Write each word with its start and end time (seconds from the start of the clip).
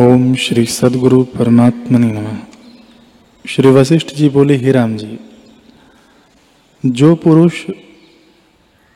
ओम 0.00 0.34
श्री 0.34 0.66
सदगुरु 0.66 1.22
परमात्मनि 1.22 2.06
नमः। 2.06 2.38
श्री 3.46 3.68
वशिष्ठ 3.68 4.14
जी 4.14 4.28
बोले, 4.28 4.56
ही 4.56 4.72
राम 4.72 4.96
जी, 4.96 5.18
जो 6.86 7.14
पुरुष 7.14 7.66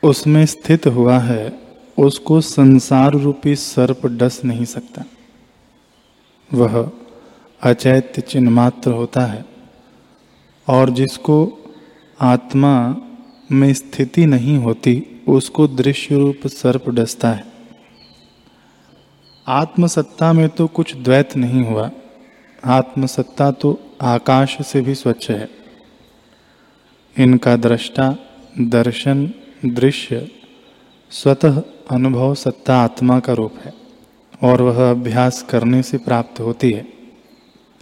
उसमें 0.03 0.45
स्थित 0.45 0.87
हुआ 0.87 1.19
है, 1.19 1.59
उसको 1.97 2.41
संसार 2.41 3.13
रूपी 3.13 3.55
सर्प 3.55 4.05
डस 4.05 4.41
नहीं 4.45 4.65
सकता। 4.65 5.03
वह 6.53 6.91
अचैत्य 7.63 8.21
चिन्ह 8.21 8.51
मात्र 8.51 8.91
होता 8.91 9.25
है, 9.25 9.45
और 10.67 10.89
जिसको 10.89 11.67
आत्मा 12.21 12.95
में 13.51 13.73
स्थिति 13.73 14.25
नहीं 14.25 14.57
होती, 14.57 15.21
उसको 15.27 15.67
दृश्य 15.67 16.15
रूप 16.15 16.47
सर्प 16.47 16.89
डसता 16.89 17.29
है। 17.29 17.48
आत्मसत्ता 19.49 20.33
में 20.33 20.47
तो 20.49 20.67
कुछ 20.67 20.95
द्वैत 20.95 21.35
नहीं 21.37 21.63
हुआ। 21.65 21.89
आत्मसत्ता 22.63 23.51
तो 23.51 23.79
आकाश 24.01 24.57
से 24.61 24.81
भी 24.81 24.95
स्वच्छ 24.95 25.29
है। 25.31 25.49
इनका 27.15 27.55
दृष्टा, 27.55 28.15
दर्शन, 28.59 29.25
दृश्य, 29.65 30.27
स्वतः 31.11 31.61
अनुभव 31.91 32.35
सत्ता 32.35 32.77
आत्मा 32.77 33.19
का 33.19 33.33
रूप 33.33 33.55
है, 33.65 33.73
और 34.43 34.61
वह 34.61 34.89
अभ्यास 34.91 35.41
करने 35.49 35.81
से 35.83 35.97
प्राप्त 35.97 36.39
होती 36.39 36.71
है। 36.71 36.85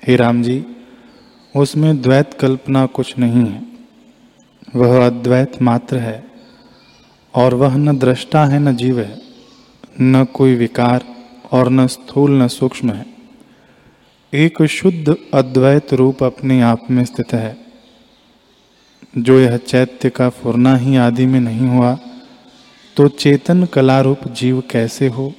हे 0.04 0.16
राम 0.16 0.42
जी 0.44 0.66
उसमें 1.56 2.02
द्वैत 2.02 2.34
कल्पना 2.34 2.86
कुछ 2.86 3.18
नहीं 3.18 3.46
है। 3.46 3.66
वह 4.76 5.06
अद्वैत 5.06 5.62
मात्र 5.62 5.98
है, 5.98 6.24
और 7.34 7.54
वह 7.54 7.78
न 7.78 7.98
दृष्टा 7.98 8.46
है, 8.46 8.60
न 8.60 8.76
जीव 8.76 9.00
है, 9.00 9.22
न 10.02 10.26
कोई 10.26 10.56
विकार 10.56 11.17
और 11.52 11.70
न 11.70 11.88
स्थूल 11.88 12.32
न 12.32 12.48
सूक्ष्म 12.48 12.92
है। 12.92 13.06
एक 14.34 14.64
शुद्ध 14.64 15.16
अद्वैत 15.34 15.94
रूप 15.94 16.24
अपने 16.24 16.62
आप 16.62 16.88
में 16.92 17.06
स्थित 17.06 17.34
है। 17.34 17.58
जो 19.18 19.40
यह 19.40 19.58
चैत्य 19.58 20.10
का 20.10 20.30
फुरना 20.30 20.76
ही 20.78 20.96
आदि 20.96 21.26
में 21.26 21.40
नहीं 21.40 21.68
हुआ 21.68 21.98
तो 22.98 23.08
चेतन 23.08 23.66
कला 23.66 24.02
रूप 24.02 24.28
जीव 24.28 24.64
कैसे 24.72 25.08
हो? 25.08 25.34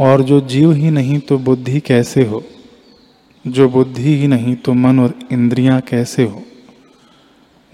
और 0.00 0.22
जो 0.22 0.40
जीव 0.40 0.72
ही 0.72 0.90
नहीं 0.90 1.18
तो 1.18 1.38
बुद्धि 1.38 1.80
कैसे 1.80 2.24
हो? 2.24 2.44
जो 3.46 3.68
बुद्धि 3.68 4.14
ही 4.16 4.26
नहीं 4.26 4.54
तो 4.56 4.74
मन 4.74 4.98
और 5.00 5.14
इंद्रियाँ 5.32 5.80
कैसे 5.80 6.24
हो? 6.24 6.42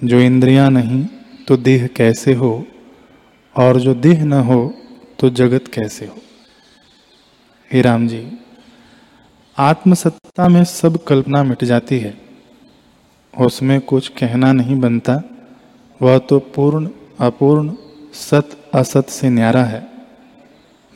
जो 0.05 0.21
इंद्रियाँ 0.21 0.71
नहीं 0.71 1.07
तो 1.49 1.57
देह 1.57 1.87
कैसे 1.87 2.35
हो? 2.35 2.67
और 3.57 3.81
जो 3.81 3.95
देह 3.95 4.25
न 4.25 4.33
हो 4.33 4.75
तो 5.19 5.31
जगत 5.31 5.69
कैसे 5.69 6.07
हो? 6.07 6.17
हे 7.75 7.83
राम 7.83 8.09
जी, 8.09 8.39
आत्मसत्ता 9.59 10.49
में 10.49 10.65
सब 10.65 11.05
कल्पना 11.05 11.45
मिट 11.45 11.65
जाती 11.65 11.99
है। 11.99 12.19
उसमें 13.41 13.81
कुछ 13.81 14.09
कहना 14.09 14.53
नहीं 14.53 14.81
बनता। 14.81 15.23
वह 16.03 16.19
तो 16.19 16.39
पूर्ण, 16.39 16.89
अपूर्ण, 17.21 17.73
सत, 18.13 18.51
असत 18.75 19.05
से 19.05 19.31
न्यारा 19.31 19.65
है। 19.65 19.89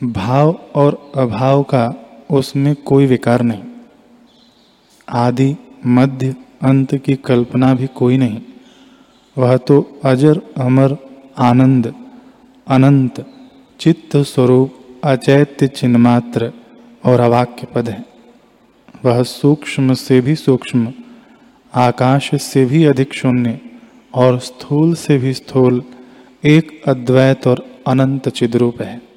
भाव 0.03 0.59
और 0.75 1.11
अभाव 1.17 1.63
का 1.63 1.93
उसमें 2.31 2.75
कोई 2.75 3.05
विकार 3.05 3.41
नहीं। 3.41 3.63
आदि, 5.09 5.55
मध्य, 5.85 6.35
अंत 6.61 6.95
की 6.95 7.15
कल्पना 7.15 7.73
भी 7.73 7.87
कोई 7.87 8.17
नहीं। 8.17 8.41
वह 9.37 9.57
तो 9.57 10.01
अजर, 10.05 10.41
अमर, 10.57 10.97
आनंद, 11.37 11.93
अनंत, 12.67 13.25
चित्त, 13.79 14.17
स्वरूप, 14.17 14.99
अचैत्य, 15.03 15.67
चिन्मात्र 15.67 16.53
और 17.05 17.19
अवाक्य 17.19 17.67
पद 17.75 17.89
है। 17.89 18.05
वह 19.05 19.23
सूक्ष्म 19.23 19.93
से 19.93 20.21
भी 20.21 20.35
सूक्ष्म, 20.35 20.93
आकाश 21.73 22.35
से 22.35 22.65
भी 22.65 22.85
अधिक 22.85 23.13
शून्य 23.13 23.59
और 24.13 24.39
स्थूल 24.39 24.93
से 24.95 25.17
भी 25.17 25.33
स्थूल 25.33 25.83
एक 26.45 26.81
अद्वैत 26.87 27.47
और 27.47 27.65
अनंत 27.87 28.29
चिद्रूप 28.29 28.81
है। 28.81 29.08